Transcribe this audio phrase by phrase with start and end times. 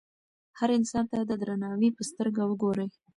[0.59, 2.89] هر انسان ته د درناوي په سترګه وګورئ.